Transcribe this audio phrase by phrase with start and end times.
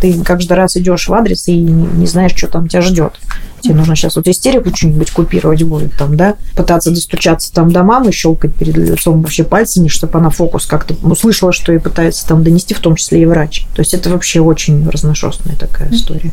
[0.00, 3.12] Ты каждый раз идешь в адрес и не знаешь, что там тебя ждет.
[3.60, 8.10] Тебе нужно сейчас вот истерику что-нибудь купировать будет там, да, пытаться достучаться там до мамы,
[8.10, 12.74] щелкать перед лицом вообще пальцами, чтобы она фокус как-то услышала, что ей пытается там донести,
[12.74, 13.66] в том числе и врач.
[13.74, 16.30] То есть это вообще очень разношерстная такая история.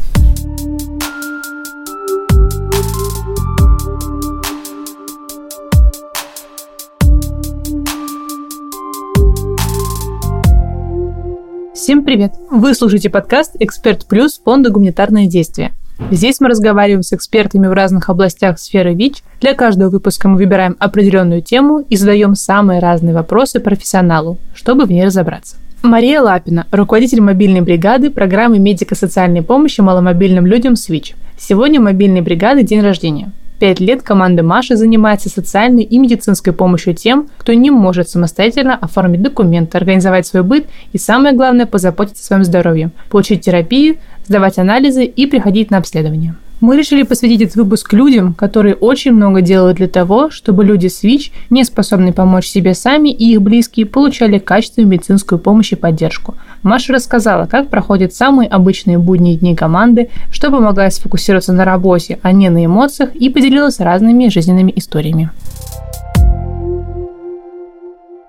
[11.88, 12.34] Всем привет!
[12.52, 15.72] Вы слушаете подкаст «Эксперт Плюс» фонда «Гуманитарные действия».
[16.12, 19.24] Здесь мы разговариваем с экспертами в разных областях сферы ВИЧ.
[19.40, 24.92] Для каждого выпуска мы выбираем определенную тему и задаем самые разные вопросы профессионалу, чтобы в
[24.92, 25.56] ней разобраться.
[25.82, 31.16] Мария Лапина, руководитель мобильной бригады программы медико-социальной помощи маломобильным людям СВИЧ.
[31.38, 33.32] Сегодня у мобильной бригады день рождения.
[33.60, 39.24] Пять лет команда Маши занимается социальной и медицинской помощью тем, кто не может самостоятельно оформить
[39.24, 43.98] документы, организовать свой быт и, самое главное, позаботиться о своем здоровье, получить терапию,
[44.28, 46.36] сдавать анализы и приходить на обследование.
[46.60, 51.04] Мы решили посвятить этот выпуск людям, которые очень много делают для того, чтобы люди с
[51.04, 56.34] ВИЧ, не способные помочь себе сами и их близкие, получали качественную медицинскую помощь и поддержку.
[56.64, 62.32] Маша рассказала, как проходят самые обычные будние дни команды, что помогает сфокусироваться на работе, а
[62.32, 65.30] не на эмоциях, и поделилась разными жизненными историями.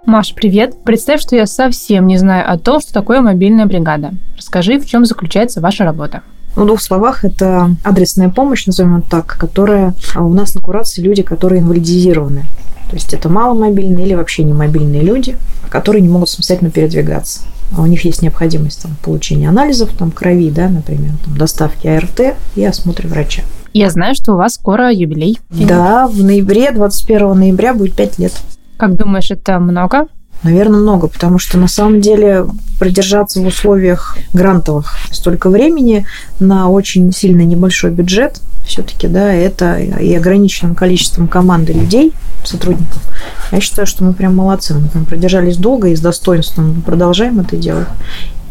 [0.04, 0.74] Маш, привет.
[0.84, 4.10] Представь, что я совсем не знаю о том, что такое мобильная бригада.
[4.36, 6.22] Расскажи, в чем заключается ваша работа.
[6.58, 11.00] В двух словах, это адресная помощь, назовем это так, которая а, у нас на курации
[11.00, 12.46] люди, которые инвалидизированы.
[12.90, 15.36] То есть это маломобильные или вообще не мобильные люди,
[15.70, 17.42] которые не могут самостоятельно передвигаться.
[17.76, 22.34] А у них есть необходимость там, получения анализов, там, крови, да, например, там, доставки АРТ
[22.56, 23.42] и осмотра врача.
[23.72, 25.38] Я знаю, что у вас скоро юбилей.
[25.50, 28.32] Да, в ноябре, 21 ноября будет 5 лет.
[28.78, 30.08] Как думаешь, это много?
[30.42, 32.46] Наверное, много, потому что на самом деле
[32.78, 36.06] продержаться в условиях грантовых столько времени
[36.38, 42.12] на очень сильно небольшой бюджет, все-таки, да, это и ограниченным количеством команды людей,
[42.44, 43.02] сотрудников.
[43.50, 44.74] Я считаю, что мы прям молодцы.
[44.74, 47.88] Мы прям продержались долго и с достоинством продолжаем это делать.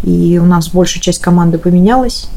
[0.03, 2.29] И у нас большая часть команды поменялась.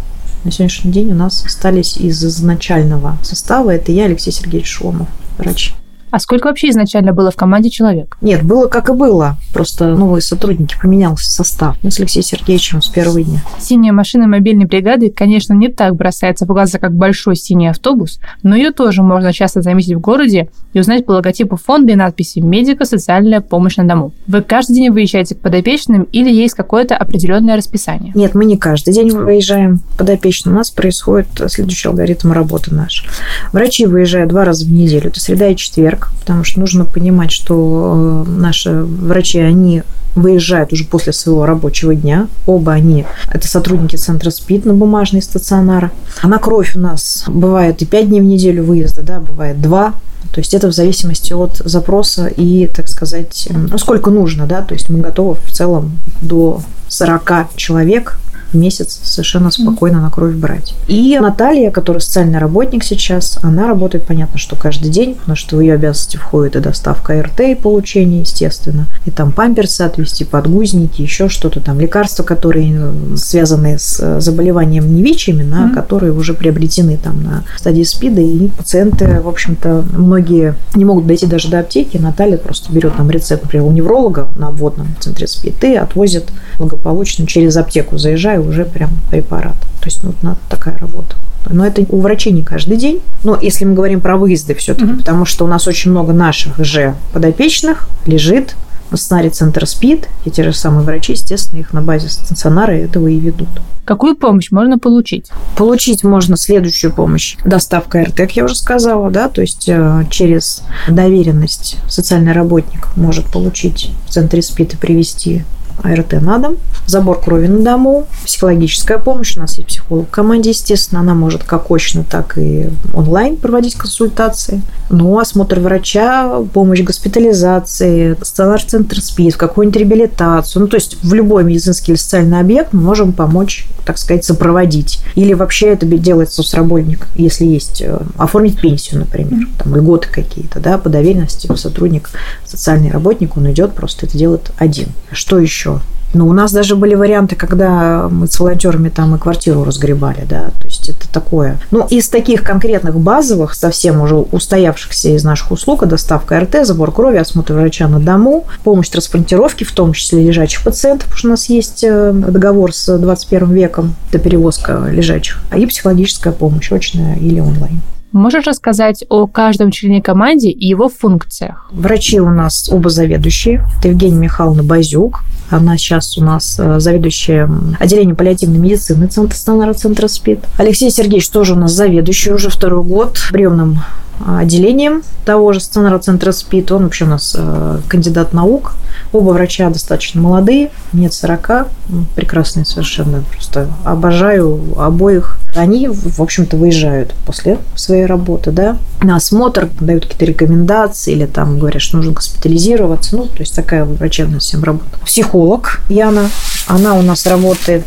[0.45, 3.71] На сегодняшний день у нас остались из изначального состава.
[3.71, 5.09] Это я, Алексей Сергеевич Шомов,
[5.39, 5.75] врач.
[6.11, 8.17] А сколько вообще изначально было в команде человек?
[8.21, 9.37] Нет, было как и было.
[9.53, 11.77] Просто новые сотрудники, поменялся состав.
[11.83, 13.41] Мы с Алексеем Сергеевичем с первого дня.
[13.59, 18.57] Синяя машина мобильной бригады, конечно, не так бросается в глаза, как большой синий автобус, но
[18.57, 23.41] ее тоже можно часто заметить в городе и узнать по логотипу фонда и надписи «Медико-социальная
[23.41, 24.13] помощь на дому».
[24.27, 28.13] Вы каждый день выезжаете к подопечным или есть какое-то определенное расписание?
[28.15, 30.55] Нет, мы не каждый день выезжаем к подопечным.
[30.55, 33.07] У нас происходит следующий алгоритм работы наш.
[33.53, 35.09] Врачи выезжают два раза в неделю.
[35.09, 39.83] Это среда и четверг человек, потому что нужно понимать, что э, наши врачи, они
[40.17, 42.27] выезжают уже после своего рабочего дня.
[42.47, 45.93] Оба они– это сотрудники центра СПИД на бумажной стационара.
[46.21, 49.95] А на кровь у нас бывает и 5 дней в неделю выезда, да, бывает 2.
[50.33, 54.75] То есть это в зависимости от запроса и, так сказать, ну, сколько нужно, да, то
[54.75, 58.19] есть мы готовы в целом до 40 человек
[58.53, 60.75] в месяц совершенно спокойно на кровь брать.
[60.89, 65.61] И Наталья, которая социальный работник сейчас, она работает, понятно, что каждый день, потому что в
[65.61, 71.29] ее обязанности входит и доставка РТ, и получение, естественно, и там памперсы отвезти, подгузники, еще
[71.29, 75.75] что-то там, лекарства, которые э, связаны с э, заболеванием не ВИЧ именно, mm-hmm.
[75.75, 81.27] которые уже приобретены там на стадии СПИДа, и пациенты, в общем-то, многие не могут дойти
[81.27, 85.65] даже до аптеки, Наталья просто берет там рецепт, например, у невролога на обводном центре СПИД
[85.65, 89.57] и отвозит благополучно через аптеку, заезжая уже прям препарат.
[89.81, 91.17] То есть ну, вот такая работа.
[91.49, 93.01] Но это у врачей не каждый день.
[93.25, 94.99] Но если мы говорим про выезды все-таки, mm-hmm.
[94.99, 98.57] потому что у нас очень много наших же подопечных лежит
[98.91, 103.07] в стационаре центр СПИД, и те же самые врачи, естественно, их на базе стационара этого
[103.07, 103.49] и ведут.
[103.87, 105.31] Какую помощь можно получить?
[105.57, 107.37] Получить можно следующую помощь.
[107.45, 113.27] Доставка РТ, как я уже сказала, да, то есть э, через доверенность социальный работник может
[113.27, 115.45] получить в центре СПИД и привести
[115.83, 119.37] АРТ на дом, забор крови на дому, психологическая помощь.
[119.37, 121.01] У нас есть психолог в команде, естественно.
[121.01, 124.63] Она может как очно, так и онлайн проводить консультации.
[124.91, 130.63] Ну, осмотр врача, помощь госпитализации, стационар-центр СПИД, какую-нибудь реабилитацию.
[130.63, 135.01] Ну, то есть в любой медицинский или социальный объект мы можем помочь, так сказать, сопроводить.
[135.15, 140.79] Или вообще это делает соцработник, если есть, э, оформить пенсию, например, там льготы какие-то, да,
[140.79, 142.11] по доверенности сотрудник,
[142.45, 144.89] социальный работник, он идет, просто это делает один.
[145.13, 145.70] Что еще?
[145.79, 145.81] Еще?
[146.13, 150.51] Ну, у нас даже были варианты, когда мы с волонтерами там и квартиру разгребали, да,
[150.61, 151.61] то есть это такое.
[151.71, 157.19] Ну, из таких конкретных базовых, совсем уже устоявшихся из наших услуг, доставка РТ, забор крови,
[157.19, 161.49] осмотр врача на дому, помощь транспортировки, в том числе лежачих пациентов, потому что у нас
[161.49, 167.81] есть э, договор с 21 веком, это перевозка лежачих, и психологическая помощь, очная или онлайн.
[168.13, 171.69] Можешь рассказать о каждом члене команды и его функциях?
[171.71, 173.65] Врачи у нас оба заведующие.
[173.79, 175.21] Это Евгения Михайловна Базюк.
[175.49, 177.49] Она сейчас у нас э, заведующая
[177.79, 180.41] отделением паллиативной медицины Центра стационара Центра СПИД.
[180.59, 183.81] Алексей Сергеевич тоже у нас заведующий уже второй год приемным
[184.25, 186.73] отделением того же стационара центра СПИД.
[186.73, 188.75] Он вообще у нас э, кандидат наук.
[189.13, 191.69] Оба врача достаточно молодые, нет 40,
[192.15, 193.23] прекрасные совершенно.
[193.33, 195.39] Просто обожаю обоих.
[195.57, 201.59] Они, в общем-то, выезжают после своей работы, да, на осмотр, дают какие-то рекомендации или там
[201.59, 203.17] говорят, что нужно госпитализироваться.
[203.17, 204.99] Ну, то есть такая врачебная всем работа.
[205.05, 206.29] Психолог Яна,
[206.71, 207.85] она у нас работает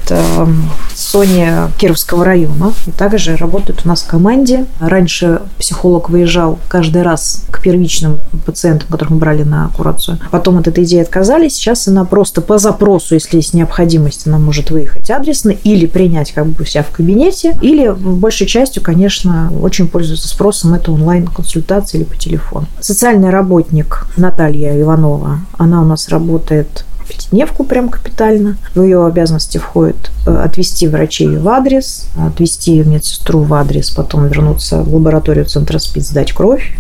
[0.96, 2.74] Соня Кировского района.
[2.86, 4.66] И также работает у нас в команде.
[4.80, 10.20] Раньше психолог выезжал каждый раз к первичным пациентам, которых мы брали на курацию.
[10.32, 11.56] Потом от этой идеи отказались.
[11.56, 16.48] Сейчас она просто по запросу, если есть необходимость, она может выехать адресно или принять как
[16.48, 22.06] бы у себя в кабинете, или большей частью, конечно, очень пользуется спросом это онлайн-консультация или
[22.06, 22.68] по телефону.
[22.80, 28.58] Социальный работник Наталья Иванова, она у нас работает пятидневку прям капитально.
[28.76, 34.82] В ее обязанности входит э, отвести врачей в адрес, отвести медсестру в адрес, потом вернуться
[34.82, 36.78] в лабораторию центра СПИД, сдать кровь,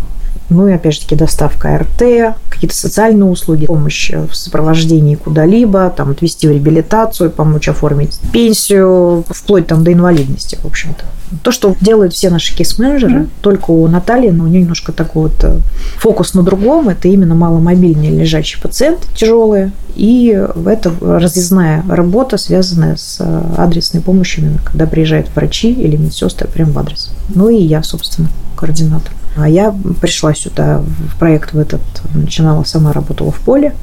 [0.50, 6.12] ну и, опять же таки, доставка РТ, какие-то социальные услуги, помощь в сопровождении куда-либо, там,
[6.12, 11.04] отвести в реабилитацию, помочь оформить пенсию, вплоть там до инвалидности, в общем-то.
[11.42, 13.30] То, что делают все наши кейс-менеджеры, mm-hmm.
[13.42, 15.57] только у Натальи, но у нее немножко такой вот э,
[15.98, 23.18] фокус на другом, это именно маломобильные лежачие пациенты, тяжелые, и это разъездная работа, связанная с
[23.19, 27.12] э, адресной помощью, когда приезжают врачи или медсестры прямо в адрес.
[27.34, 29.12] Ну и я, собственно, координатор.
[29.36, 31.82] А я пришла сюда в проект в этот,
[32.14, 33.74] начинала сама работала в поле,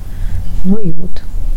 [0.65, 1.11] ну и вот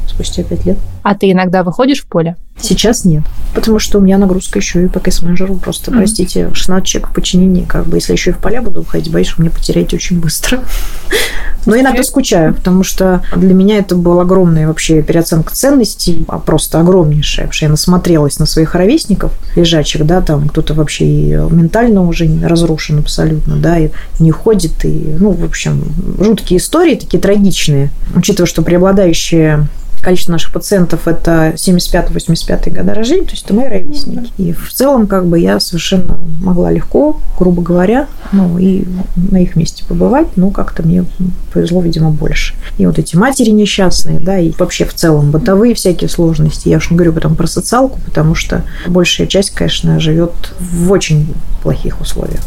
[0.07, 0.77] спустя пять лет.
[1.03, 2.35] А ты иногда выходишь в поле?
[2.59, 3.23] Сейчас нет,
[3.53, 5.55] потому что у меня нагрузка еще и по кейс-менеджеру.
[5.55, 5.97] Просто, mm-hmm.
[5.97, 9.27] простите, 16 человек в подчинении, как бы, если еще и в поля буду уходить, боюсь,
[9.27, 10.63] что мне потерять очень быстро.
[11.65, 16.79] Но иногда скучаю, потому что для меня это была огромная вообще переоценка ценностей, а просто
[16.79, 22.05] огромнейшая, потому что я насмотрелась на своих ровесников лежачих, да, там кто-то вообще и ментально
[22.05, 23.89] уже разрушен абсолютно, да, и
[24.19, 25.83] не ходит, и, ну, в общем,
[26.19, 29.67] жуткие истории, такие трагичные, учитывая, что преобладающие
[30.03, 34.31] количество наших пациентов это 75-85 года рождения, то есть это мои ровесники.
[34.37, 38.85] И в целом как бы я совершенно могла легко, грубо говоря, ну и
[39.15, 41.05] на их месте побывать, но как-то мне
[41.53, 42.53] повезло, видимо, больше.
[42.77, 46.67] И вот эти матери несчастные, да, и вообще в целом бытовые всякие сложности.
[46.67, 51.33] Я уж не говорю потом про социалку, потому что большая часть, конечно, живет в очень
[51.61, 52.41] плохих условиях.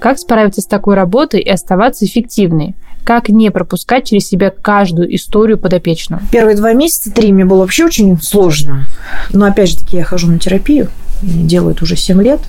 [0.00, 2.76] Как справиться с такой работой и оставаться эффективной?
[3.06, 6.20] Как не пропускать через себя каждую историю подопечного?
[6.32, 8.88] Первые два месяца, три, мне было вообще очень сложно.
[9.32, 10.88] Но опять же таки я хожу на терапию,
[11.22, 12.40] делаю это уже 7 лет.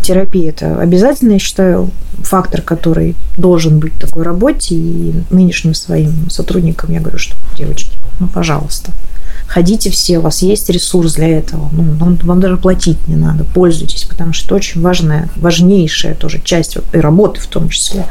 [0.00, 1.90] Терапия– это обязательно, я считаю,
[2.22, 4.76] фактор, который должен быть в такой работе.
[4.76, 8.92] И нынешним своим сотрудникам я говорю, что, девочки, ну, пожалуйста,
[9.48, 13.44] ходите все, у вас есть ресурс для этого, ну, вам, вам даже платить не надо,
[13.44, 18.04] пользуйтесь, потому что это очень важная, важнейшая тоже часть вот, и работы в том числе,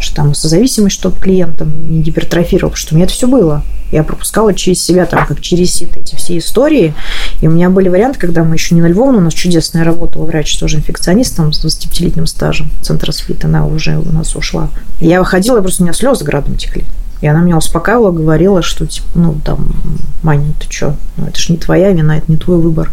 [0.00, 3.62] что там созависимость, чтобы клиентам не гипертрофировал, что у меня это все было.
[3.92, 6.94] Я пропускала через себя, там, как через сито эти все истории.
[7.40, 10.24] И у меня были варианты, когда мы еще не на Львовно, у нас чудесная работала
[10.26, 14.68] врач, тоже инфекционистом с 25-летним стажем центра СПИД, она уже у нас ушла.
[15.00, 16.84] Я выходила, и просто у меня слезы градом текли.
[17.20, 19.68] И она меня успокаивала, говорила, что, типа, ну, там,
[20.22, 22.90] Маня, ты что, ну, это же не твоя вина, это не твой выбор.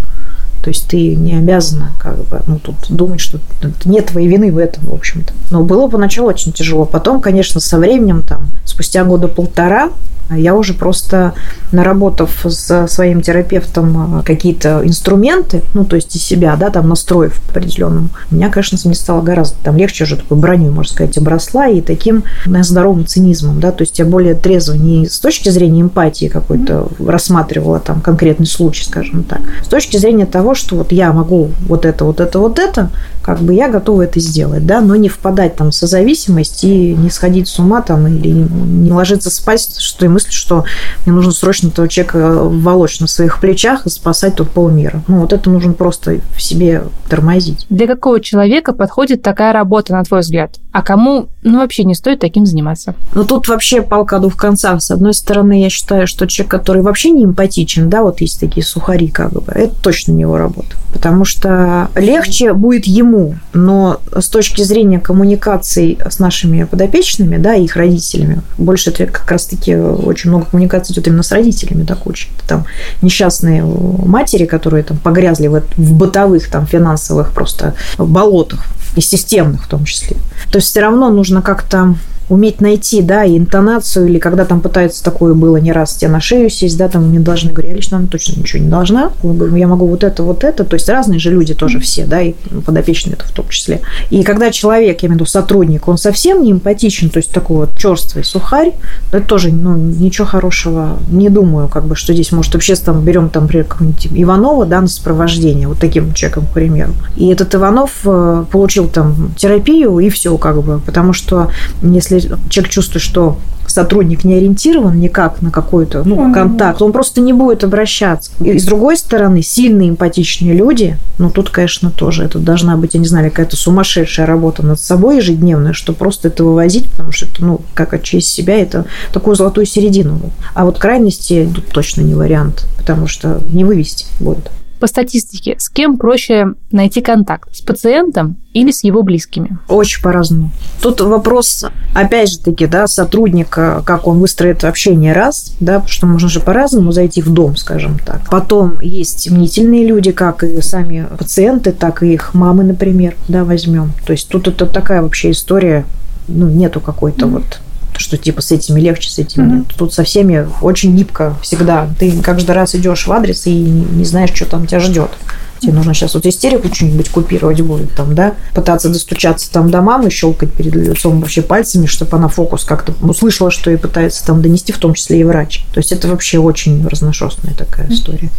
[0.62, 3.40] То есть ты не обязана как бы, ну, тут думать, что
[3.86, 5.32] нет твоей вины в этом, в общем-то.
[5.50, 6.86] Но было поначалу очень тяжело.
[6.86, 9.92] Потом, конечно, со временем, там, спустя года полтора,
[10.36, 11.34] я уже просто,
[11.72, 17.40] наработав с своим терапевтом а, какие-то инструменты, ну, то есть из себя, да, там, настроив
[17.50, 21.68] определенным, у меня, конечно, мне стало гораздо там легче уже такой броню, можно сказать, обросла,
[21.68, 25.82] и таким на здоровым цинизмом, да, то есть я более трезво не с точки зрения
[25.82, 31.14] эмпатии какой-то рассматривала там конкретный случай, скажем так, с точки зрения того, что вот я
[31.14, 32.90] могу вот это, вот это, вот это,
[33.22, 37.10] как бы я готова это сделать, да, но не впадать там в созависимость и не
[37.10, 40.66] сходить с ума там или не ложиться спать, что им мысль, что
[41.06, 45.04] мне нужно срочно этого человека волочь на своих плечах и спасать тут полмира.
[45.08, 47.68] Ну, вот это нужно просто в себе тормозить.
[47.70, 50.56] Для какого человека подходит такая работа, на твой взгляд?
[50.72, 52.96] А кому, ну, вообще не стоит таким заниматься?
[53.14, 54.82] Ну, тут вообще полка двух концах.
[54.82, 58.66] С одной стороны, я считаю, что человек, который вообще не эмпатичен, да, вот есть такие
[58.66, 60.76] сухари, как бы, это точно не его работа.
[60.94, 67.76] Потому что легче будет ему, но с точки зрения коммуникаций с нашими подопечными, да, их
[67.76, 69.76] родителями, больше это как раз-таки
[70.08, 72.30] очень много коммуникаций идет именно с родителями, так очень.
[72.48, 72.66] Там
[73.02, 79.68] несчастные матери, которые там погрязли в, в бытовых, там, финансовых просто болотах, и системных в
[79.68, 80.18] том числе.
[80.52, 81.96] То есть все равно нужно как-то
[82.30, 86.20] уметь найти, да, и интонацию, или когда там пытаются такое было не раз, тебе на
[86.20, 89.12] шею сесть, да, там мне должны, говорю, я лично точно ничего не должна,
[89.56, 92.34] я могу вот это, вот это, то есть разные же люди тоже все, да, и
[92.66, 93.82] подопечные это в том числе.
[94.10, 97.58] И когда человек, я имею в виду сотрудник, он совсем не эмпатичен, то есть такой
[97.58, 98.74] вот черствый сухарь,
[99.12, 103.30] это тоже, ну, ничего хорошего не думаю, как бы, что здесь может вообще там берем,
[103.30, 106.94] там, например, какого-нибудь Иванова, да, на сопровождение, вот таким человеком, к примеру.
[107.16, 111.50] И этот Иванов э, получил там терапию, и все, как бы, потому что
[111.82, 113.38] если если человек чувствует, что
[113.70, 118.32] сотрудник не ориентирован никак на какой-то ну, он контакт, он просто не будет обращаться.
[118.44, 123.00] И с другой стороны, сильные эмпатичные люди, ну тут, конечно, тоже это должна быть, я
[123.00, 127.46] не знаю, какая-то сумасшедшая работа над собой ежедневная, что просто это вывозить, потому что это,
[127.46, 130.20] ну, как отчесть себя, это такую золотую середину.
[130.54, 134.50] А вот крайности тут точно не вариант, потому что не вывести будет.
[134.80, 137.56] По статистике, с кем проще найти контакт?
[137.56, 139.58] С пациентом или с его близкими?
[139.68, 140.52] Очень по-разному.
[140.82, 146.08] Тут вопрос, опять же таки, да, сотрудника, как он выстроит общение раз, да, потому что
[146.08, 148.30] можно же по-разному зайти в дом, скажем так.
[148.30, 153.94] Потом есть мнительные люди, как и сами пациенты, так и их мамы, например, да, возьмем.
[154.06, 155.86] То есть тут это такая вообще история,
[156.28, 157.30] ну, нету какой-то mm-hmm.
[157.30, 157.60] вот
[158.00, 159.58] что типа с этими легче, с этими mm-hmm.
[159.58, 159.68] нет.
[159.78, 161.88] Тут со всеми очень гибко всегда.
[162.00, 165.12] Ты каждый раз идешь в адрес и не знаешь, что там тебя ждет.
[165.60, 170.10] Тебе нужно сейчас вот истерику что-нибудь купировать будет там, да, пытаться достучаться там до мамы,
[170.12, 174.72] щелкать перед лицом вообще пальцами, чтобы она фокус как-то услышала, что ей пытается там донести,
[174.72, 175.66] в том числе и врач.
[175.74, 178.30] То есть это вообще очень разношерстная такая история.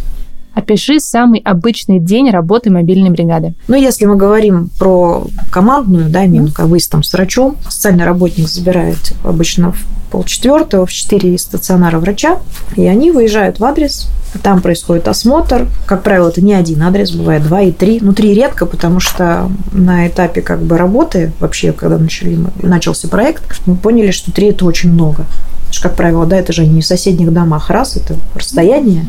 [0.59, 3.53] Опиши самый обычный день работы мобильной бригады.
[3.69, 8.49] Ну, если мы говорим про командную, да, именно как выезд там с врачом, социальный работник
[8.49, 9.77] забирает обычно в
[10.11, 12.39] полчетвертого, в четыре стационара врача,
[12.75, 14.09] и они выезжают в адрес,
[14.43, 15.67] там происходит осмотр.
[15.85, 17.99] Как правило, это не один адрес, бывает два и три.
[18.01, 23.61] Ну, три редко, потому что на этапе как бы работы, вообще, когда начали, начался проект,
[23.65, 25.25] мы поняли, что три– это очень много.
[25.71, 29.05] Что, как правило, да, это же не в соседних домах, раз, это расстояние.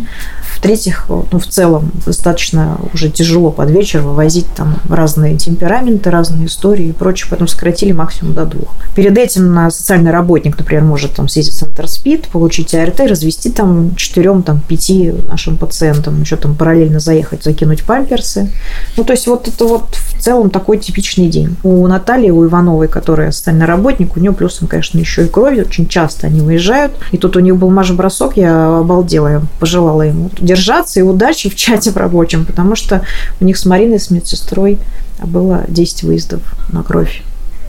[0.54, 6.88] В-третьих, ну, в целом, достаточно уже тяжело под вечер вывозить там разные темпераменты, разные истории
[6.88, 8.68] и прочее, поэтому сократили максимум до двух.
[8.94, 13.50] Перед этим на социальный работник, например, может там съездить в центр СПИД, получить АРТ, развести
[13.50, 18.50] там четырем, там, пяти нашим пациентам, еще там параллельно заехать, закинуть памперсы.
[18.98, 21.56] Ну, то есть вот это вот в целом такой типичный день.
[21.62, 25.58] У Натальи, у Ивановой, которая социальный работник, у нее плюсом, конечно, еще и кровь.
[25.58, 26.92] Очень часто они выезжают.
[27.12, 31.54] И тут у них был марш-бросок, я обалдела, я пожелала ему держаться и удачи в
[31.54, 33.02] чате в рабочем, потому что
[33.40, 34.78] у них с Мариной, с медсестрой
[35.22, 36.40] было 10 выездов
[36.72, 37.22] на кровь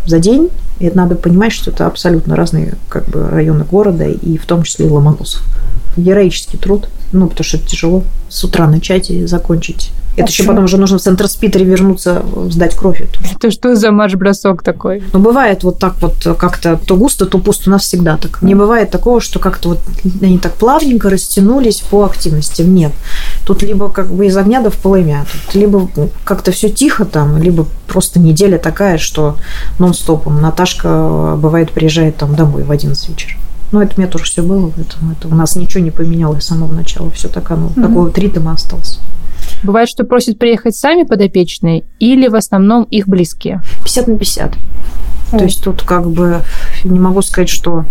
[0.06, 0.50] за день.
[0.80, 4.64] И это надо понимать, что это абсолютно разные как бы, районы города, и в том
[4.64, 5.44] числе и Ломоносов.
[5.96, 10.66] Героический труд, ну, потому что это тяжело с утра начать и закончить это еще потом
[10.66, 13.02] уже нужно в центр спитера вернуться, сдать кровь.
[13.02, 13.20] Эту.
[13.36, 15.04] Это что за марш-бросок такой?
[15.14, 17.70] Ну, бывает вот так вот как-то то густо, то пусто.
[17.70, 18.42] У нас всегда так.
[18.42, 19.80] Не бывает такого, что как-то вот
[20.22, 22.62] они так плавненько растянулись по активности.
[22.62, 22.92] Нет.
[23.46, 25.26] Тут либо как бы из огня до в полымя.
[25.32, 25.90] Тут либо
[26.26, 29.38] как-то все тихо там, либо просто неделя такая, что
[29.80, 30.42] нон-стопом.
[30.42, 33.38] Наташка, бывает, приезжает там домой в 11 вечера.
[33.72, 36.74] Ну, это мне тоже все было, поэтому это у нас ничего не поменялось с самого
[36.74, 37.10] начала.
[37.12, 37.82] Все так оно, mm-hmm.
[37.82, 39.00] такой вот ритм остался.
[39.64, 43.62] Бывает, что просят приехать сами подопечные или в основном их близкие?
[43.84, 44.52] 50 на 50.
[45.32, 45.38] Mm.
[45.38, 46.42] То есть тут как бы
[46.84, 47.86] не могу сказать, что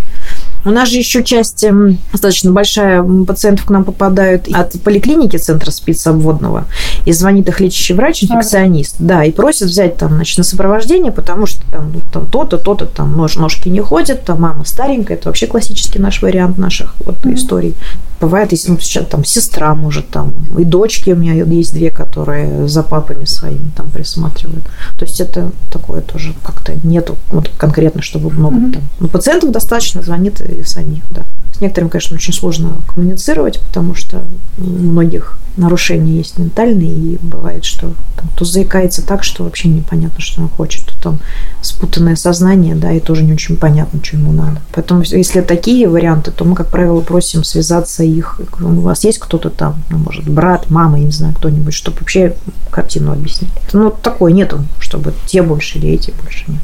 [0.63, 1.65] у нас же еще часть
[2.11, 6.65] достаточно большая пациентов к нам попадают от поликлиники центра спецобводного,
[7.05, 9.07] и звонит их лечащий врач, инфекционист, ага.
[9.07, 12.85] да, и просит взять там, значит, на сопровождение, потому что там, ну, там то-то, то-то,
[12.85, 17.15] там нож, ножки не ходят, там мама старенькая, это вообще классический наш вариант наших вот
[17.23, 17.75] mm историй
[18.21, 22.67] бывает, если ну, сейчас там сестра может там, и дочки у меня есть две, которые
[22.67, 24.63] за папами своими там присматривают.
[24.97, 28.73] То есть это такое тоже как-то нету вот конкретно, чтобы много mm-hmm.
[28.73, 28.83] там.
[28.99, 31.23] Но пациентов достаточно звонит и самих, да.
[31.53, 34.23] С некоторыми, конечно, очень сложно коммуницировать, потому что
[34.57, 40.21] у многих нарушения есть ментальные, и бывает, что там, кто заикается так, что вообще непонятно,
[40.21, 41.19] что он хочет, то там
[41.61, 44.61] спутанное сознание, да, и тоже не очень понятно, что ему надо.
[44.73, 48.39] Поэтому, если такие варианты, то мы, как правило, просим связаться их.
[48.61, 52.35] У вас есть кто-то там, ну, может, брат, мама, я не знаю, кто-нибудь, чтобы вообще
[52.69, 53.51] картину объяснить.
[53.73, 56.61] Ну, такое нету, чтобы те больше или эти больше нет.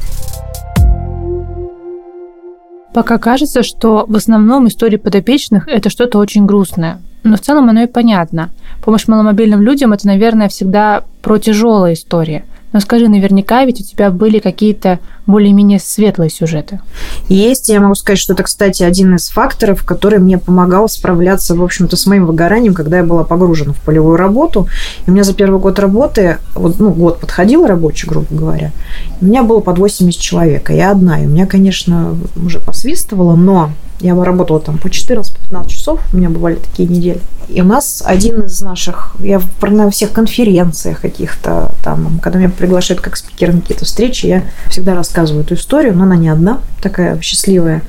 [2.94, 7.00] Пока кажется, что в основном истории подопечных– это что-то очень грустное.
[7.22, 8.50] Но в целом оно и понятно.
[8.82, 14.10] Помощь маломобильным людям– это, наверное, всегда про тяжелые истории– но скажи, наверняка ведь у тебя
[14.10, 16.80] были какие-то более-менее светлые сюжеты.
[17.28, 17.68] Есть.
[17.68, 21.96] Я могу сказать, что это, кстати, один из факторов, который мне помогал справляться, в общем-то,
[21.96, 24.68] с моим выгоранием, когда я была погружена в полевую работу.
[25.06, 28.72] И у меня за первый год работы, вот, ну, год подходил рабочий, грубо говоря,
[29.20, 31.22] у меня было под 80 человек, а я одна.
[31.22, 33.70] И у меня, конечно, уже посвистывало, но
[34.00, 37.20] я работала там по 14-15 часов, у меня бывали такие недели.
[37.48, 43.00] И у нас один из наших, я на всех конференциях каких-то там, когда меня приглашают
[43.00, 47.18] как спикер на какие-то встречи, я всегда рассказываю эту историю, но она не одна, такая
[47.22, 47.80] счастливая.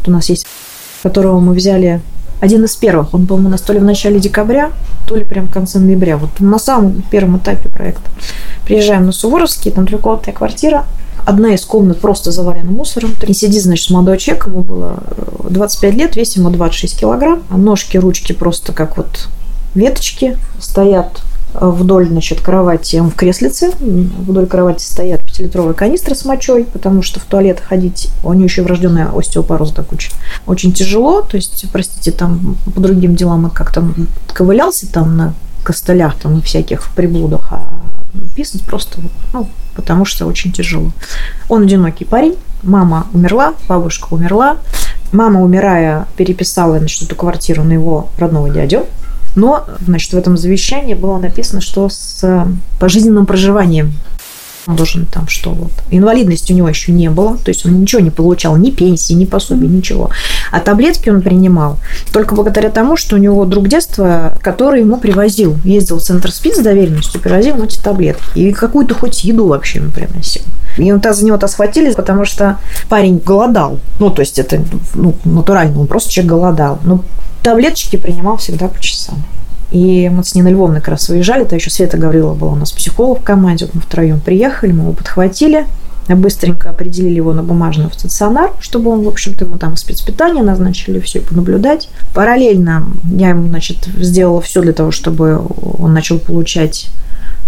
[0.00, 0.46] Это у нас есть,
[1.02, 2.00] которого мы взяли
[2.38, 3.14] один из первых.
[3.14, 4.70] Он, по-моему, у нас то ли в начале декабря,
[5.08, 6.18] то ли прям в конце ноября.
[6.18, 8.08] Вот на самом первом этапе проекта.
[8.64, 10.86] Приезжаем на Суворовский, там трехкомнатная квартира,
[11.26, 13.10] одна из комнат просто завалена мусором.
[13.26, 15.02] И сидит, значит, молодой человек, ему было
[15.50, 17.42] 25 э, лет, весит ему 26 килограмм.
[17.50, 19.28] Ножки, ручки просто как вот
[19.74, 21.22] веточки стоят
[21.54, 27.20] вдоль, значит, кровати, он в креслице, вдоль кровати стоят пятилитровые канистры с мочой, потому что
[27.20, 30.10] в туалет ходить, у нее еще врожденная остеопороз до кучи.
[30.46, 33.84] Очень тяжело, то есть, простите, там по другим делам он как-то
[34.32, 37.68] ковылялся там на костылях там и всяких приблудах, а
[38.34, 39.00] писать просто,
[39.32, 40.92] ну, потому что очень тяжело.
[41.48, 44.56] Он одинокий парень, мама умерла, бабушка умерла.
[45.10, 48.84] Мама, умирая, переписала значит, эту квартиру на его родного дядю.
[49.34, 52.46] Но, значит, в этом завещании было написано, что с
[52.78, 53.94] пожизненным проживанием
[54.68, 55.70] он должен там что вот.
[55.90, 59.24] Инвалидности у него еще не было, то есть он ничего не получал, ни пенсии, ни
[59.24, 60.10] пособий, ничего.
[60.52, 61.78] А таблетки он принимал
[62.12, 66.56] только благодаря тому, что у него друг детства, который ему привозил, ездил в центр СПИД
[66.56, 68.22] с доверенностью, привозил ему эти таблетки.
[68.34, 70.42] И какую-то хоть еду вообще ему приносил.
[70.76, 72.58] И он за него-то схватили, потому что
[72.90, 73.80] парень голодал.
[73.98, 74.62] Ну, то есть это
[74.94, 76.78] ну, натурально, он просто человек голодал.
[76.84, 77.04] Но
[77.42, 79.22] таблеточки принимал всегда по часам.
[79.70, 82.72] И мы с Ниной Львовной как раз выезжали, то еще Света Гаврилова была у нас
[82.72, 85.66] психолог в команде, вот мы втроем приехали, мы его подхватили,
[86.08, 91.00] быстренько определили его на бумажный в стационар, чтобы он, в общем-то, ему там спецпитание назначили,
[91.00, 91.90] все понаблюдать.
[92.14, 95.40] Параллельно я ему, значит, сделала все для того, чтобы
[95.78, 96.88] он начал получать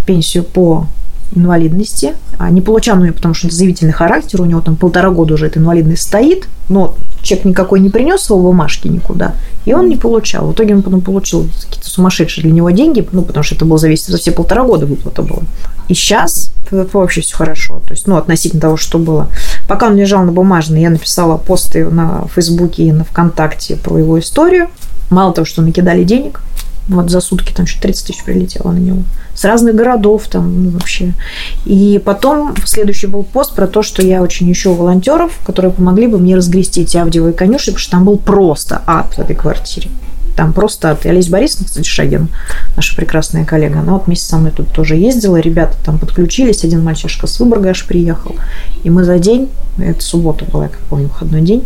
[0.07, 0.87] пенсию по
[1.35, 2.15] инвалидности.
[2.39, 5.47] А не получал ее, потому что это заявительный характер, у него там полтора года уже
[5.47, 9.35] эта инвалидность стоит, но человек никакой не принес его бумажки никуда,
[9.67, 10.49] и он не получал.
[10.49, 13.79] В итоге он потом получил какие-то сумасшедшие для него деньги, ну, потому что это было
[13.79, 15.43] зависит за все полтора года выплата была.
[15.89, 19.29] И сейчас вообще все хорошо, то есть, ну, относительно того, что было.
[19.69, 24.19] Пока он лежал на бумажной, я написала посты на Фейсбуке и на ВКонтакте про его
[24.19, 24.69] историю.
[25.11, 26.41] Мало того, что накидали денег,
[26.91, 29.03] вот за сутки там еще 30 тысяч прилетело на него
[29.35, 31.15] с разных городов там ну, вообще.
[31.65, 36.19] И потом следующий был пост про то, что я очень ищу волонтеров, которые помогли бы
[36.19, 39.89] мне разгрести эти аудиовые конюшни, потому что там был просто ад в этой квартире.
[40.37, 41.07] Там просто ад.
[41.07, 42.29] И Олеся Борисовна, кстати, Шагин,
[42.77, 46.83] наша прекрасная коллега, она вот вместе со мной тут тоже ездила, ребята там подключились, один
[46.83, 48.35] мальчишка с Выборга аж приехал,
[48.83, 49.49] и мы за день,
[49.79, 51.65] это суббота была, я как помню, выходной день,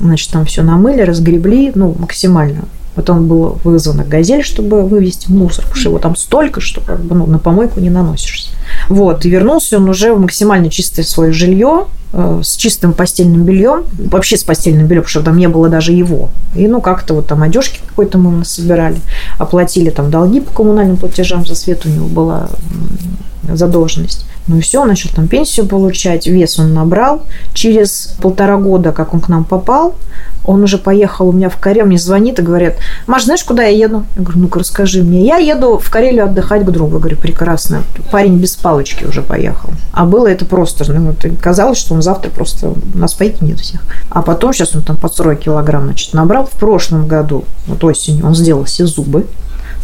[0.00, 5.80] значит, там все намыли, разгребли, ну, максимально Потом было вызвано газель, чтобы вывести мусор, потому
[5.80, 8.50] что его там столько, что как бы ну, на помойку не наносишься.
[8.88, 14.36] Вот, и вернулся он уже в максимально чистое свое жилье, с чистым постельным бельем, вообще
[14.36, 16.28] с постельным бельем, потому что там не было даже его.
[16.54, 18.98] И ну как-то вот там одежки какой-то мы собирали,
[19.38, 22.48] оплатили там долги по коммунальным платежам, за свет у него была
[23.50, 24.26] задолженность.
[24.48, 27.22] Ну и все, он начал там пенсию получать, вес он набрал.
[27.54, 29.94] Через полтора года, как он к нам попал,
[30.44, 32.74] он уже поехал у меня в Карелию, мне звонит и говорит,
[33.06, 34.04] Маш, знаешь, куда я еду?
[34.16, 35.24] Я говорю, ну-ка расскажи мне.
[35.24, 36.94] Я еду в Карелию отдыхать к другу.
[36.94, 37.84] Я говорю, прекрасно.
[38.10, 39.70] Парень без палочки уже поехал.
[39.92, 43.82] А было это просто, ну, казалось, что он завтра просто нас покинет всех.
[44.10, 48.26] А потом сейчас он там под 40 килограмм, значит, набрал в прошлом году, вот осенью,
[48.26, 49.26] он сделал все зубы,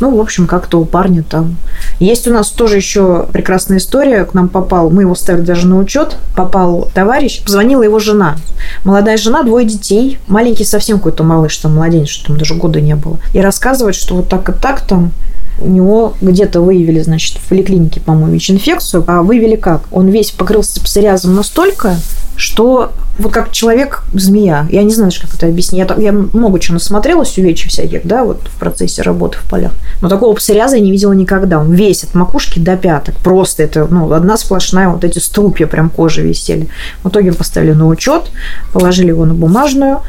[0.01, 1.57] Ну, в общем, как-то у парня там.
[1.99, 4.25] Есть у нас тоже еще прекрасная история.
[4.25, 8.37] К нам попал, мы его ставили даже на учет, попал товарищ, позвонила его жена.
[8.85, 12.95] Молодая жена, двое детей, маленький совсем какой-то малыш, там младенец, что там даже года не
[12.95, 13.19] было.
[13.35, 15.11] И рассказывает, что вот так и так там
[15.61, 19.05] у него где-то выявили, значит, в поликлинике, по-моему, ВИЧ-инфекцию.
[19.07, 19.83] А выявили как?
[19.91, 21.97] Он весь покрылся псориазом настолько,
[22.37, 24.69] что вот как человек-змея.
[24.71, 25.85] Я не знаю, как это объяснить.
[25.89, 29.73] Я, я много чего насмотрелась, увечий всяких, да, вот в процессе работы в полях.
[30.01, 31.59] Но такого псориаза я не видела никогда.
[31.59, 33.17] Он весь от макушки до пяток.
[33.17, 36.69] Просто это, ну, одна сплошная, вот эти струпья прям кожи висели.
[37.03, 38.31] В итоге поставили на учет,
[38.73, 40.01] положили его на бумажную,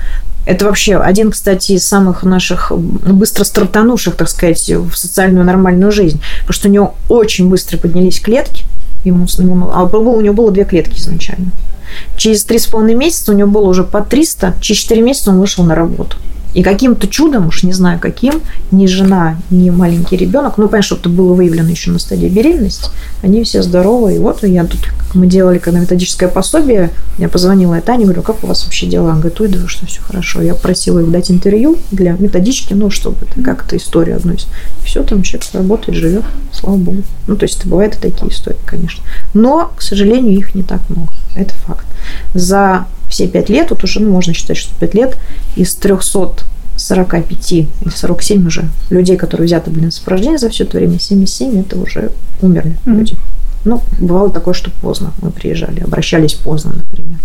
[0.49, 6.19] это вообще один, кстати, из самых наших быстро стартанувших, так сказать, в социальную нормальную жизнь.
[6.39, 8.65] Потому что у него очень быстро поднялись клетки.
[9.05, 11.51] Ему, ему, а у него было две клетки изначально.
[12.17, 15.39] Через три с половиной месяца у него было уже по 300, через 4 месяца он
[15.39, 16.17] вышел на работу.
[16.53, 20.95] И каким-то чудом, уж не знаю каким, ни жена, ни маленький ребенок, ну, понятно, что
[20.95, 22.89] это было выявлено еще на стадии беременности,
[23.21, 24.15] они все здоровы.
[24.15, 24.79] И вот я тут,
[25.13, 29.12] мы делали, когда методическое пособие, я позвонила и Тане, говорю, как у вас вообще дела?
[29.12, 30.41] Она говорит, ой, да что все хорошо.
[30.41, 34.39] Я просила их дать интервью для методички, ну, чтобы это как то история одной.
[34.83, 37.03] Все, там человек работает, живет, слава богу.
[37.27, 39.03] Ну, то есть, это бывают и такие истории, конечно.
[39.33, 41.12] Но, к сожалению, их не так много.
[41.35, 41.85] Это факт.
[42.33, 45.17] За все пять лет, вот уже ну, можно считать, что пять лет,
[45.56, 51.00] из 345 или 47 уже людей, которые взяты были на сопровождение за все это время,
[51.00, 52.98] 77 это уже умерли mm-hmm.
[52.98, 53.15] люди.
[53.65, 57.19] Ну, бывало такое, что поздно мы приезжали, обращались поздно, например.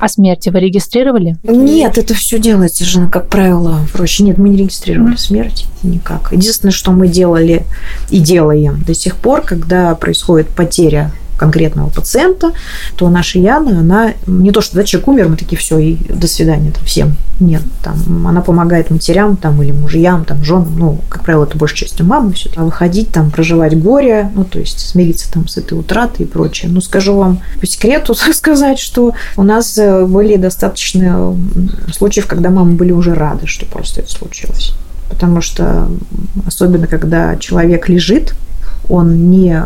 [0.00, 1.36] А смерти вы регистрировали?
[1.42, 4.22] Нет, это все делается же, как правило, проще.
[4.22, 5.18] Нет, мы не регистрировали mm.
[5.18, 6.30] смерть никак.
[6.30, 7.64] Единственное, что мы делали
[8.10, 12.52] и делаем до сих пор, когда происходит потеря конкретного пациента,
[12.96, 16.26] то наша Яна, она не то, что да, человек умер, мы такие, все, и до
[16.26, 17.16] свидания там, всем.
[17.40, 21.78] Нет, там, она помогает матерям там, или мужьям, там, женам, ну, как правило, это большей
[21.78, 25.78] частью мамы все а выходить там, проживать горе, ну, то есть смириться там с этой
[25.78, 26.70] утратой и прочее.
[26.70, 31.36] Ну, скажу вам по секрету сказать, что у нас э, были достаточно
[31.92, 34.72] случаев, когда мамы были уже рады, что просто это случилось.
[35.08, 35.88] Потому что
[36.46, 38.34] особенно когда человек лежит,
[38.88, 39.62] он не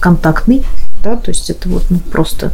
[0.00, 0.64] контактный,
[1.04, 2.52] да, то есть это вот ну, просто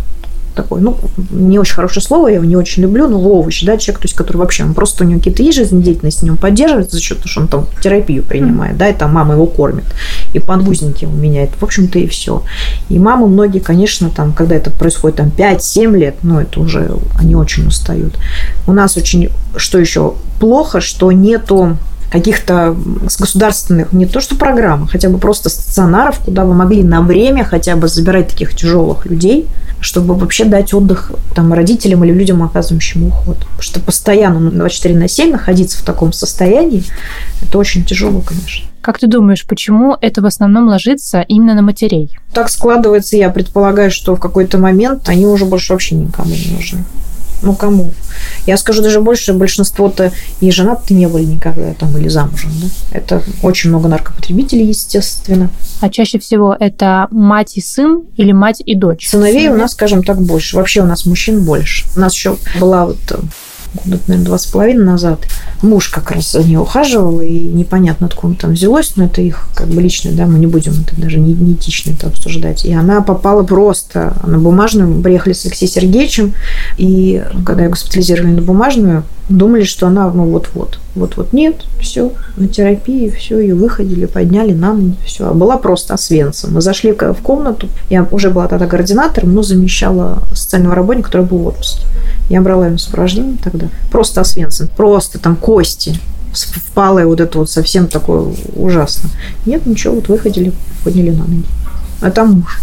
[0.54, 0.96] такой, ну,
[1.30, 4.16] не очень хорошее слово, я его не очень люблю, но овощ, да, человек, то есть,
[4.16, 7.40] который вообще, он просто у него какие-то есть жизнедеятельности, он поддерживается за счет того, что
[7.40, 9.84] он там терапию принимает, да, и там мама его кормит,
[10.32, 12.42] и подгузники он меняет, в общем-то, и все.
[12.88, 17.36] И мамы многие, конечно, там, когда это происходит там 5-7 лет, ну, это уже, они
[17.36, 18.18] очень устают.
[18.66, 21.76] У нас очень, что еще плохо, что нету
[22.10, 22.76] каких-то
[23.18, 27.76] государственных, не то что программ, хотя бы просто стационаров, куда вы могли на время хотя
[27.76, 29.46] бы забирать таких тяжелых людей,
[29.80, 33.38] чтобы вообще дать отдых там, родителям или людям, оказывающим уход.
[33.38, 36.82] Потому что постоянно 24 на 7 находиться в таком состоянии,
[37.42, 38.68] это очень тяжело, конечно.
[38.82, 42.10] Как ты думаешь, почему это в основном ложится именно на матерей?
[42.32, 46.84] Так складывается, я предполагаю, что в какой-то момент они уже больше вообще никому не нужны.
[47.42, 47.92] Ну, кому?
[48.46, 52.50] Я скажу даже больше, большинство-то и женаты не были никогда там или замужем.
[52.60, 52.68] Да?
[52.92, 55.50] Это очень много наркопотребителей, естественно.
[55.80, 59.08] А чаще всего это мать и сын или мать и дочь?
[59.08, 60.56] Сыновей у нас, скажем так, больше.
[60.56, 61.86] Вообще у нас мужчин больше.
[61.96, 63.18] У нас еще была вот э,
[63.84, 65.26] года, наверное, два с половиной назад,
[65.62, 69.68] муж как раз за нее ухаживал, и непонятно, откуда там взялось, но это их как
[69.68, 72.64] бы личное, да, мы не будем это даже не, не этично это обсуждать.
[72.64, 76.34] И она попала просто на бумажную, приехали с Алексеем Сергеевичем,
[76.76, 80.78] и когда ее госпитализировали на бумажную, думали, что она, ну, вот-вот.
[80.94, 85.28] Вот-вот нет, все, на терапии, все, ее выходили, подняли на ноги, все.
[85.28, 86.52] А была просто освенцем.
[86.52, 91.38] Мы зашли в комнату, я уже была тогда координатором, но замещала социального работника, который был
[91.38, 91.86] в отпуске.
[92.28, 93.68] Я брала ему сопровождение тогда.
[93.90, 95.94] Просто освенцем, просто там кости,
[96.32, 99.10] впалое вот это вот совсем такое ужасно.
[99.46, 100.52] Нет, ничего, вот выходили,
[100.84, 101.44] подняли на ноги.
[102.00, 102.60] А там муж.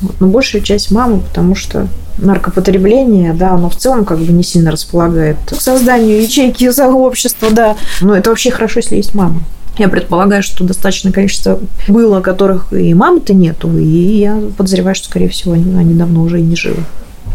[0.00, 0.20] Вот.
[0.20, 4.70] Но большая часть мамы, потому что наркопотребление, да, оно в целом как бы не сильно
[4.70, 7.76] располагает к созданию ячейки сообщества, да.
[8.00, 9.42] Но это вообще хорошо, если есть мама.
[9.76, 15.28] Я предполагаю, что достаточное количество было, которых и мамы-то нету, и я подозреваю, что, скорее
[15.28, 16.84] всего, они, они давно уже и не живы,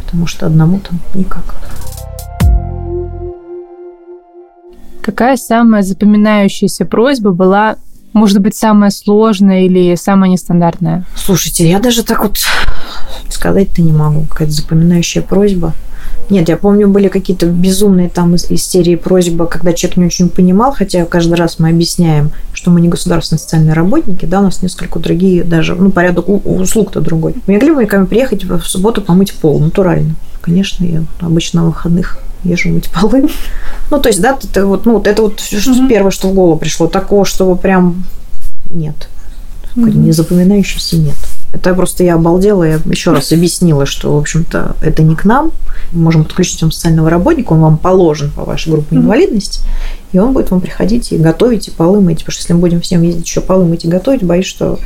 [0.06, 1.44] потому что одному там никак.
[5.02, 7.76] Какая самая запоминающаяся просьба была
[8.14, 11.06] может быть, самая сложная или самая нестандартная?
[11.16, 12.38] Слушайте, я даже так вот
[13.30, 14.26] сказать-то не могу.
[14.26, 15.74] Какая-то запоминающая просьба.
[16.30, 20.30] Нет, я помню, были какие-то безумные там из, из серии просьбы, когда человек не очень
[20.30, 24.62] понимал, хотя каждый раз мы объясняем, что мы не государственные социальные работники, да, у нас
[24.62, 27.36] несколько другие даже, ну, порядок услуг-то другой.
[27.48, 30.16] Мы могли бы ко мне приехать в субботу помыть пол, натурально.
[30.42, 33.28] Конечно, я обычно на выходных езжу мыть полы.
[33.90, 35.88] Ну, то есть, да, это вот, ну, это вот mm-hmm.
[35.90, 36.88] первое, что в голову пришло.
[36.88, 38.04] Такого, чтобы прям
[38.70, 39.10] нет.
[39.76, 39.98] Mm-hmm.
[39.98, 41.18] Не запоминающийся нет.
[41.52, 45.52] Это просто я обалдела, я еще раз объяснила, что, в общем-то, это не к нам.
[45.92, 49.62] Мы можем подключить вам социального работника, он вам положен по вашей группе инвалидности,
[50.12, 52.20] и он будет вам приходить и готовить, и полы мыть.
[52.20, 54.80] Потому что если мы будем всем ездить еще полы мыть и готовить, боюсь, что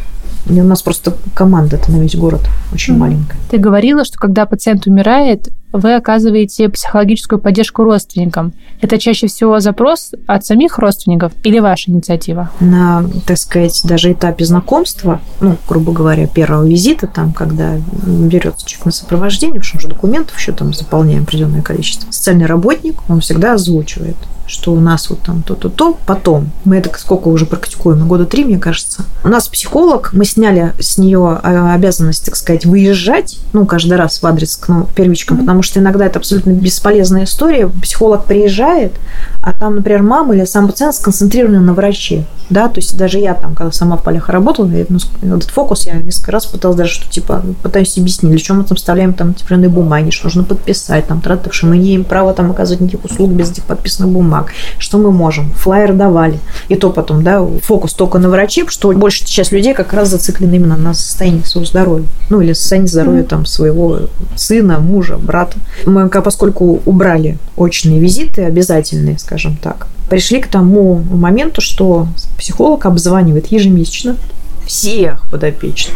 [0.50, 2.42] у нас просто команда на весь город
[2.74, 2.98] очень mm-hmm.
[2.98, 3.38] маленькая.
[3.50, 8.54] Ты говорила, что когда пациент умирает, вы оказываете психологическую поддержку родственникам.
[8.80, 12.52] Это чаще всего запрос от самих родственников или ваша инициатива?
[12.60, 18.86] На, так сказать, даже этапе знакомства, ну, грубо говоря, первого визита, там, когда берется человек
[18.86, 24.18] на сопровождение, потому что документов еще там заполняем определенное количество, социальный работник, он всегда озвучивает
[24.54, 25.98] что у нас вот там то-то-то.
[26.06, 29.04] Потом, мы это сколько уже практикуем, года три, мне кажется.
[29.24, 34.22] У нас психолог, мы сняли с нее а, обязанность, так сказать, выезжать, ну, каждый раз
[34.22, 35.42] в адрес к ну, первичкам, mm-hmm.
[35.42, 37.68] потому что иногда это абсолютно бесполезная история.
[37.68, 38.94] Психолог приезжает,
[39.42, 42.26] а там, например, мама или сам пациент сконцентрированы на враче.
[42.54, 45.88] Да, то есть даже я там, когда сама в полях работала, я, ну, этот фокус
[45.88, 49.32] я несколько раз пыталась даже, что типа пытаюсь объяснить, для чего мы там вставляем там
[49.32, 53.06] определенные бумаги, что нужно подписать, там, траты, что мы не имеем права там оказывать никаких
[53.06, 54.52] услуг без этих подписанных бумаг.
[54.78, 55.52] Что мы можем?
[55.54, 56.40] Флайер давали.
[56.68, 60.54] И то потом, да, фокус только на враче, что большая часть людей как раз зациклены
[60.54, 62.06] именно на состоянии своего здоровья.
[62.30, 64.02] Ну, или состояние здоровья там своего
[64.36, 65.58] сына, мужа, брата.
[65.88, 73.48] Мы, поскольку убрали очные визиты, обязательные, скажем так, пришли к тому моменту, что психолог обзванивает
[73.48, 74.18] ежемесячно
[74.66, 75.96] всех подопечных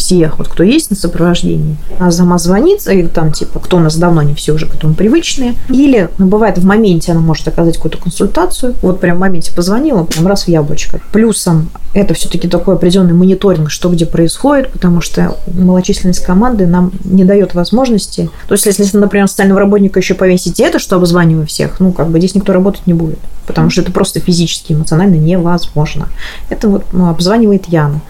[0.00, 3.96] всех, вот кто есть на сопровождении, а сама звонит, и там типа, кто у нас
[3.96, 5.54] давно, не все уже к этому привычные.
[5.68, 8.74] Или, ну, бывает, в моменте она может оказать какую-то консультацию.
[8.82, 11.00] Вот прям в моменте позвонила, прям раз в яблочко.
[11.12, 17.24] Плюсом это все-таки такой определенный мониторинг, что где происходит, потому что малочисленность команды нам не
[17.24, 18.30] дает возможности.
[18.48, 22.18] То есть, если, например, социального работника еще повесить это, что обзваниваю всех, ну, как бы
[22.18, 26.08] здесь никто работать не будет, потому что это просто физически, эмоционально невозможно.
[26.48, 28.00] Это вот ну, обзванивает Яна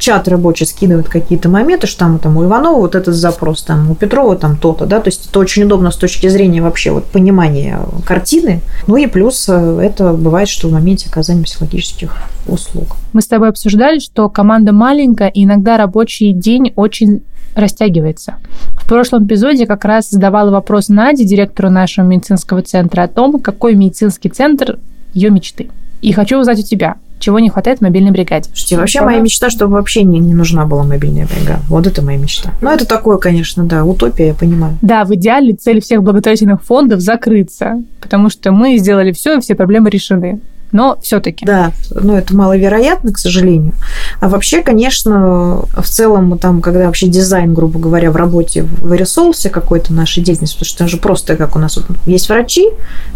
[0.00, 3.94] чат рабочий скидывают какие-то моменты, что там, там у Иванова вот этот запрос, там у
[3.94, 7.78] Петрова там то-то, да, то есть это очень удобно с точки зрения вообще вот понимания
[8.04, 8.60] картины.
[8.86, 12.16] Ну и плюс э, это бывает, что в моменте оказания психологических
[12.48, 12.96] услуг.
[13.12, 17.22] Мы с тобой обсуждали, что команда маленькая, и иногда рабочий день очень
[17.54, 18.36] растягивается.
[18.76, 23.74] В прошлом эпизоде как раз задавала вопрос Наде, директору нашего медицинского центра, о том, какой
[23.74, 24.78] медицинский центр
[25.12, 25.68] ее мечты.
[26.00, 28.48] И хочу узнать у тебя, чего не хватает в мобильной бригаде.
[28.48, 31.60] Слушайте, вообще моя мечта, чтобы вообще не, не нужна была мобильная бригада.
[31.68, 32.52] Вот это моя мечта.
[32.60, 34.76] Ну, это такое, конечно, да, утопия, я понимаю.
[34.82, 39.54] Да, в идеале цель всех благотворительных фондов закрыться, потому что мы сделали все, и все
[39.54, 40.40] проблемы решены
[40.72, 41.44] но все-таки.
[41.44, 43.74] Да, но это маловероятно, к сожалению.
[44.20, 49.92] А вообще, конечно, в целом, там, когда вообще дизайн, грубо говоря, в работе вырисовывался какой-то
[49.92, 52.68] нашей деятельности, потому что это же просто как у нас вот есть врачи,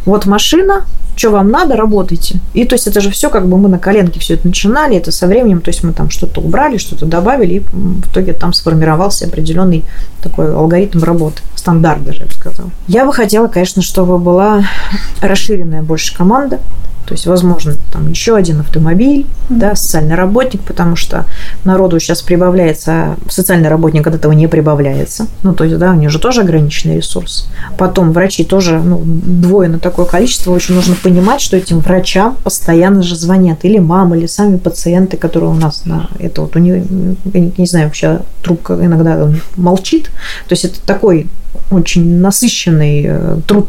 [0.04, 0.86] вот машина,
[1.16, 2.40] что вам надо, работайте.
[2.54, 5.12] И то есть это же все как бы мы на коленке все это начинали, это
[5.12, 9.26] со временем, то есть мы там что-то убрали, что-то добавили, и в итоге там сформировался
[9.26, 9.84] определенный
[10.22, 12.70] такой алгоритм работы, стандарт даже, я бы сказала.
[12.88, 14.64] Я бы хотела, конечно, чтобы была
[15.20, 16.60] расширенная больше команда,
[17.06, 19.58] то есть, возможно, там еще один автомобиль, mm-hmm.
[19.58, 21.26] да, социальный работник, потому что
[21.64, 25.26] народу сейчас прибавляется, а социальный работник от этого не прибавляется.
[25.42, 27.48] Ну, то есть, да, у них же тоже ограниченный ресурс.
[27.76, 30.52] Потом врачи тоже, ну, двое на такое количество.
[30.52, 33.64] Очень нужно понимать, что этим врачам постоянно же звонят.
[33.64, 36.84] Или мамы, или сами пациенты, которые у нас на это вот у них,
[37.32, 40.06] я не, не знаю, вообще трубка иногда молчит.
[40.48, 41.28] То есть, это такой
[41.70, 43.68] очень насыщенный э, труд.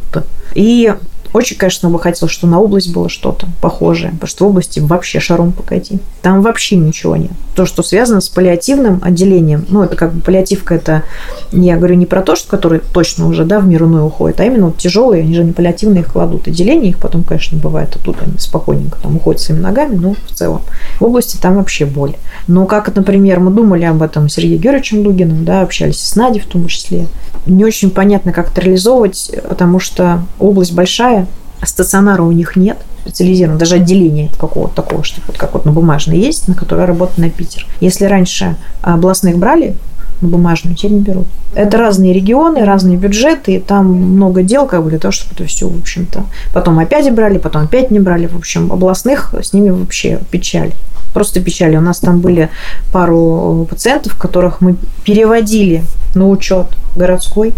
[0.54, 0.94] И
[1.36, 5.20] очень, конечно, бы хотел, что на область было что-то похожее, потому что в области вообще
[5.20, 6.00] шаром покати.
[6.22, 7.32] Там вообще ничего нет.
[7.56, 11.04] То, что связано с паллиативным отделением, ну, это как бы паллиативка, это,
[11.52, 14.46] я говорю не про то, что который точно уже, да, в мир иной уходит, а
[14.46, 16.48] именно вот тяжелые, они же не паллиативные, их кладут.
[16.48, 20.34] Отделение их потом, конечно, бывает, а тут они спокойненько там уходят своими ногами, но в
[20.34, 20.62] целом.
[21.00, 22.16] В области там вообще боль.
[22.48, 26.42] Но как, например, мы думали об этом с Сергеем Георгиевичем Дугиным, да, общались с Надей
[26.42, 27.08] в том числе,
[27.46, 31.28] не очень понятно, как это реализовывать, потому что область большая,
[31.62, 35.72] а стационара у них нет специализированного, даже отделения какого-то такого, что вот как вот на
[35.72, 37.68] бумажной есть, на которой работает на Питер.
[37.80, 39.76] Если раньше областных брали
[40.22, 41.28] на бумажную, теперь не берут.
[41.54, 45.46] Это разные регионы, разные бюджеты, и там много дел как бы для того, чтобы это
[45.46, 46.26] все, в общем-то.
[46.54, 48.28] Потом опять брали, потом опять не брали.
[48.28, 50.74] В общем, областных с ними вообще печаль.
[51.16, 51.78] Просто печаль.
[51.78, 52.50] У нас там были
[52.92, 54.76] пару пациентов, которых мы
[55.06, 57.54] переводили на учет городской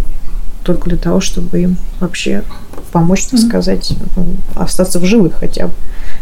[0.63, 2.43] только для того, чтобы им вообще
[2.91, 5.73] помочь, так сказать, ну, остаться в живых хотя бы.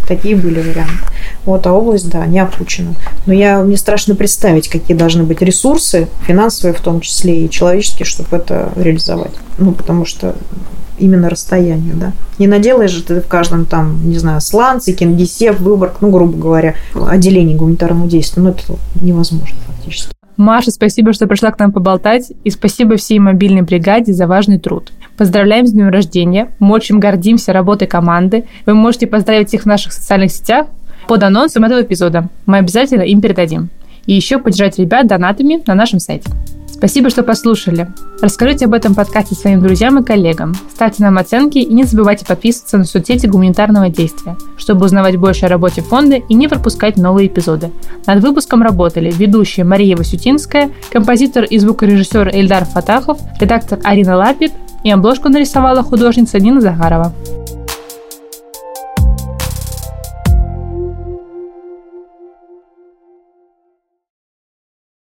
[0.07, 1.03] Такие были варианты.
[1.43, 2.95] Вот, а область, да, не опучена.
[3.25, 8.05] Но я, мне страшно представить, какие должны быть ресурсы, финансовые в том числе, и человеческие,
[8.05, 9.33] чтобы это реализовать.
[9.57, 10.37] Ну, потому что
[10.97, 12.13] именно расстоянию, да.
[12.39, 16.75] Не наделаешь же ты в каждом там, не знаю, сланце, Кингисепп, Выборг, ну, грубо говоря,
[16.93, 18.63] отделение гуманитарного действия, ну, это
[19.01, 20.15] невозможно фактически.
[20.37, 24.91] Маша, спасибо, что пришла к нам поболтать, и спасибо всей мобильной бригаде за важный труд.
[25.17, 28.43] Поздравляем с днем рождения, мы очень гордимся работой команды.
[28.65, 30.67] Вы можете поздравить их в наших социальных сетях
[31.07, 32.27] под анонсом этого эпизода.
[32.45, 33.69] Мы обязательно им передадим.
[34.07, 36.29] И еще поддержать ребят донатами на нашем сайте.
[36.77, 37.87] Спасибо, что послушали.
[38.21, 40.53] Расскажите об этом подкасте своим друзьям и коллегам.
[40.73, 45.49] Ставьте нам оценки и не забывайте подписываться на соцсети гуманитарного действия, чтобы узнавать больше о
[45.49, 47.71] работе фонда и не пропускать новые эпизоды.
[48.05, 54.51] Над выпуском работали ведущая Мария Васютинская, композитор и звукорежиссер Эльдар Фатахов, редактор Арина Лапик
[54.83, 57.13] и обложку нарисовала художница Нина Захарова.